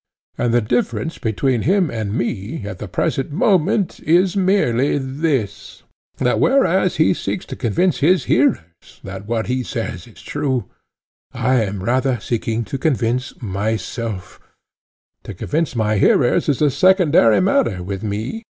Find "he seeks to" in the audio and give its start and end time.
6.95-7.55